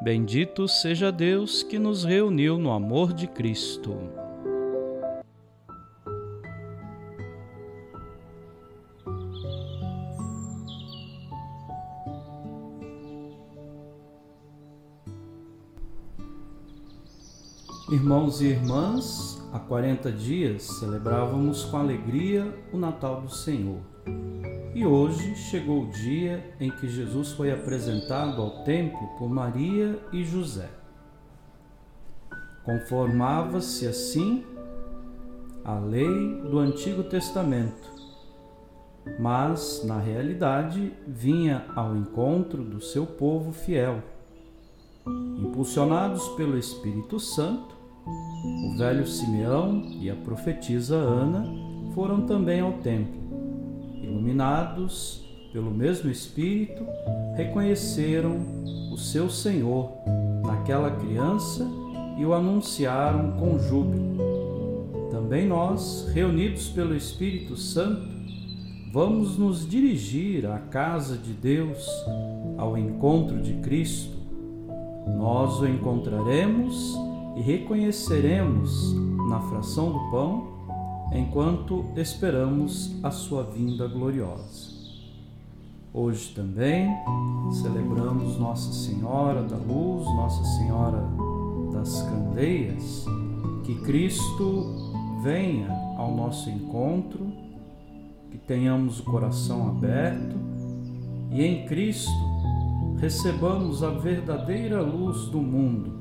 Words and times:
Bendito 0.00 0.68
seja 0.68 1.10
Deus 1.10 1.64
que 1.64 1.76
nos 1.76 2.04
reuniu 2.04 2.56
no 2.56 2.72
amor 2.72 3.12
de 3.12 3.26
Cristo. 3.26 3.96
Irmãos 17.90 18.40
e 18.40 18.48
irmãs, 18.48 19.37
há 19.52 19.58
40 19.58 20.12
dias 20.12 20.62
celebrávamos 20.62 21.64
com 21.64 21.78
alegria 21.78 22.52
o 22.72 22.78
Natal 22.78 23.20
do 23.20 23.30
Senhor. 23.30 23.80
E 24.74 24.86
hoje 24.86 25.34
chegou 25.34 25.84
o 25.84 25.90
dia 25.90 26.54
em 26.60 26.70
que 26.70 26.88
Jesus 26.88 27.32
foi 27.32 27.50
apresentado 27.50 28.40
ao 28.40 28.62
templo 28.64 29.08
por 29.18 29.28
Maria 29.28 29.98
e 30.12 30.24
José. 30.24 30.68
Conformava-se 32.64 33.86
assim 33.86 34.44
a 35.64 35.78
lei 35.78 36.42
do 36.42 36.58
Antigo 36.58 37.02
Testamento, 37.02 37.90
mas, 39.18 39.82
na 39.84 39.98
realidade, 39.98 40.92
vinha 41.06 41.64
ao 41.74 41.96
encontro 41.96 42.62
do 42.62 42.80
seu 42.80 43.06
povo 43.06 43.52
fiel. 43.52 44.02
Impulsionados 45.38 46.28
pelo 46.30 46.58
Espírito 46.58 47.18
Santo, 47.18 47.77
o 48.64 48.76
velho 48.76 49.06
Simeão 49.06 49.82
e 50.00 50.10
a 50.10 50.14
profetisa 50.14 50.96
Ana 50.96 51.44
foram 51.94 52.22
também 52.22 52.60
ao 52.60 52.72
templo 52.74 53.18
iluminados 54.08 55.24
pelo 55.52 55.70
mesmo 55.70 56.10
Espírito, 56.10 56.86
reconheceram 57.36 58.38
o 58.92 58.96
seu 58.96 59.30
Senhor 59.30 59.92
naquela 60.44 60.90
criança 60.90 61.66
e 62.18 62.24
o 62.24 62.34
anunciaram 62.34 63.32
com 63.32 63.58
júbilo. 63.58 65.08
Também 65.10 65.46
nós, 65.46 66.08
reunidos 66.12 66.68
pelo 66.68 66.94
Espírito 66.94 67.56
Santo, 67.56 68.06
vamos 68.92 69.38
nos 69.38 69.68
dirigir 69.68 70.46
à 70.46 70.58
casa 70.58 71.16
de 71.16 71.32
Deus, 71.32 71.86
ao 72.56 72.76
encontro 72.76 73.40
de 73.40 73.54
Cristo. 73.54 74.16
Nós 75.16 75.60
o 75.60 75.66
encontraremos 75.66 76.94
e 77.38 77.40
reconheceremos 77.40 78.92
na 79.28 79.40
fração 79.42 79.92
do 79.92 80.10
pão 80.10 80.48
enquanto 81.12 81.84
esperamos 81.94 82.96
a 83.00 83.12
sua 83.12 83.44
vinda 83.44 83.86
gloriosa. 83.86 84.76
Hoje 85.94 86.34
também 86.34 86.90
celebramos 87.62 88.36
Nossa 88.38 88.72
Senhora 88.72 89.42
da 89.42 89.56
Luz, 89.56 90.04
Nossa 90.04 90.44
Senhora 90.56 91.00
das 91.72 92.02
Candeias, 92.02 93.04
que 93.62 93.76
Cristo 93.82 94.92
venha 95.22 95.70
ao 95.96 96.14
nosso 96.16 96.50
encontro, 96.50 97.32
que 98.32 98.38
tenhamos 98.38 98.98
o 98.98 99.04
coração 99.04 99.68
aberto 99.68 100.36
e 101.30 101.44
em 101.44 101.66
Cristo 101.66 102.10
recebamos 102.98 103.84
a 103.84 103.90
verdadeira 103.90 104.82
luz 104.82 105.26
do 105.26 105.40
mundo 105.40 105.97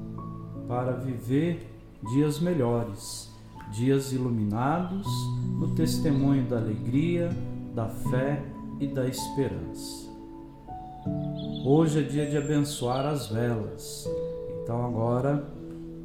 para 0.68 0.92
viver 0.94 1.72
dias 2.14 2.40
melhores 2.40 3.28
dias 3.72 4.12
iluminados 4.12 5.08
no 5.60 5.76
testemunho 5.76 6.48
da 6.48 6.58
alegria, 6.58 7.30
da 7.74 7.88
fé 7.88 8.44
e 8.80 8.88
da 8.88 9.08
esperança. 9.08 10.08
Hoje 11.66 12.00
é 12.00 12.04
dia 12.04 12.30
de 12.30 12.38
abençoar 12.38 13.06
as 13.06 13.28
velas, 13.28 14.10
então 14.64 14.86
agora 14.86 15.46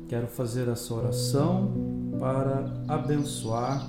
quero 0.08 0.26
fazer 0.26 0.68
essa 0.68 0.92
oração 0.94 1.72
para 2.18 2.72
abençoar 2.88 3.86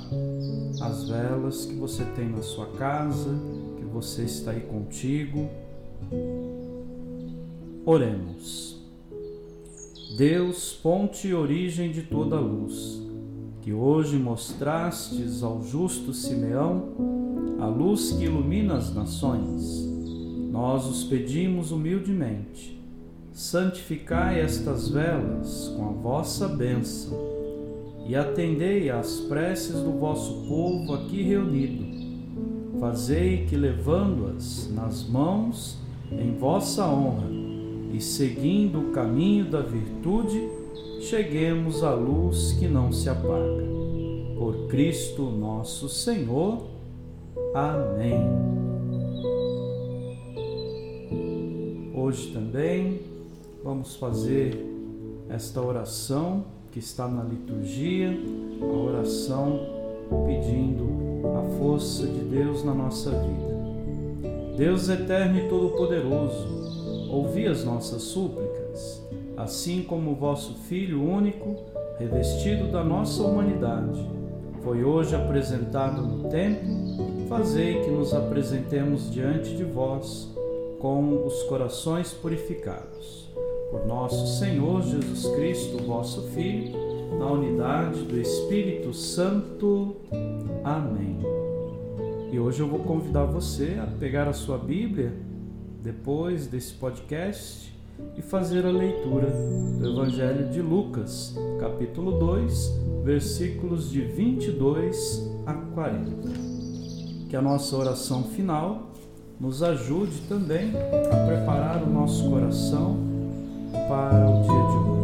as 0.81 1.07
velas 1.07 1.65
que 1.65 1.75
você 1.75 2.03
tem 2.15 2.29
na 2.29 2.41
sua 2.41 2.67
casa, 2.67 3.29
que 3.77 3.85
você 3.85 4.23
está 4.23 4.51
aí 4.51 4.61
contigo. 4.61 5.49
Oremos. 7.85 8.72
Deus, 10.15 10.73
ponte 10.73 11.27
e 11.27 11.33
origem 11.33 11.91
de 11.91 12.03
toda 12.03 12.39
luz 12.39 13.01
que 13.61 13.73
hoje 13.73 14.15
mostrastes 14.15 15.41
ao 15.41 15.63
justo 15.63 16.13
Simeão 16.13 17.55
a 17.59 17.65
luz 17.65 18.11
que 18.11 18.25
ilumina 18.25 18.75
as 18.75 18.93
nações, 18.93 19.89
nós 20.51 20.85
os 20.85 21.05
pedimos 21.05 21.71
humildemente. 21.71 22.79
Santificai 23.31 24.39
estas 24.39 24.89
velas 24.89 25.73
com 25.75 25.87
a 25.87 25.91
vossa 25.93 26.47
bênção 26.47 27.17
e 28.05 28.15
atendei 28.15 28.91
às 28.91 29.21
preces 29.21 29.81
do 29.81 29.93
vosso 29.93 30.45
povo 30.47 30.93
aqui 30.93 31.23
reunido. 31.23 32.79
Fazei 32.79 33.45
que, 33.45 33.55
levando-as 33.55 34.69
nas 34.71 35.07
mãos 35.07 35.79
em 36.11 36.35
vossa 36.37 36.85
honra 36.85 37.42
e 37.93 38.01
seguindo 38.01 38.79
o 38.79 38.91
caminho 38.91 39.45
da 39.45 39.61
virtude, 39.61 40.49
cheguemos 40.99 41.83
à 41.83 41.93
luz 41.93 42.53
que 42.53 42.67
não 42.67 42.91
se 42.91 43.07
apaga. 43.07 43.63
Por 44.35 44.67
Cristo 44.67 45.21
nosso 45.23 45.87
Senhor. 45.87 46.65
Amém. 47.53 48.19
Hoje 51.95 52.33
também 52.33 53.01
vamos 53.63 53.95
fazer 53.95 54.57
esta 55.29 55.61
oração 55.61 56.45
que 56.71 56.79
está 56.79 57.07
na 57.07 57.23
liturgia, 57.23 58.09
a 58.59 58.65
oração 58.65 59.59
pedindo 60.25 60.83
a 61.37 61.57
força 61.59 62.07
de 62.07 62.19
Deus 62.19 62.63
na 62.63 62.73
nossa 62.73 63.11
vida. 63.11 63.53
Deus 64.57 64.89
eterno 64.89 65.39
e 65.39 65.47
todo-poderoso, 65.47 66.62
ouvi 67.13 67.47
as 67.47 67.63
nossas 67.63 68.01
súplicas 68.01 69.03
assim 69.37 69.83
como 69.83 70.11
o 70.11 70.15
vosso 70.15 70.53
Filho 70.53 71.03
único, 71.03 71.55
revestido 71.99 72.71
da 72.71 72.83
nossa 72.83 73.23
humanidade, 73.23 74.07
foi 74.63 74.83
hoje 74.83 75.15
apresentado 75.15 76.01
no 76.01 76.29
templo, 76.29 77.27
fazei 77.27 77.81
que 77.81 77.89
nos 77.89 78.13
apresentemos 78.13 79.11
diante 79.11 79.55
de 79.55 79.63
vós 79.63 80.31
com 80.79 81.25
os 81.25 81.43
corações 81.43 82.13
purificados. 82.13 83.31
Por 83.69 83.85
nosso 83.85 84.39
Senhor 84.39 84.83
Jesus 84.83 85.25
Cristo, 85.35 85.83
vosso 85.83 86.21
Filho, 86.29 86.71
na 87.17 87.25
unidade 87.25 88.03
do 88.03 88.19
Espírito 88.19 88.93
Santo. 88.93 89.95
Amém. 90.63 91.17
E 92.31 92.39
hoje 92.39 92.61
eu 92.61 92.67
vou 92.67 92.79
convidar 92.79 93.25
você 93.25 93.79
a 93.81 93.87
pegar 93.99 94.27
a 94.27 94.33
sua 94.33 94.57
Bíblia 94.57 95.13
depois 95.83 96.47
desse 96.47 96.73
podcast 96.73 97.77
e 98.15 98.21
fazer 98.21 98.65
a 98.65 98.71
leitura 98.71 99.29
do 99.79 99.85
Evangelho 99.85 100.49
de 100.49 100.61
Lucas, 100.61 101.35
capítulo 101.59 102.17
2, 102.17 102.71
versículos 103.03 103.91
de 103.91 104.01
22 104.01 105.29
a 105.45 105.53
40. 105.53 106.29
Que 107.29 107.35
a 107.35 107.41
nossa 107.41 107.75
oração 107.75 108.23
final 108.23 108.93
nos 109.37 109.61
ajude 109.61 110.21
também 110.29 110.71
a 111.11 111.25
preparar 111.27 111.83
o 111.83 111.89
nosso 111.89 112.29
coração 112.29 112.97
para 113.89 114.29
o 114.29 114.41
dia 114.41 114.53
de 114.53 114.77
hoje. 114.89 115.03